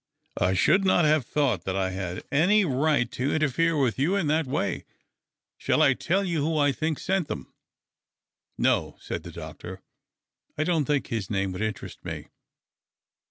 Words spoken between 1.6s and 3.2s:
that I had any right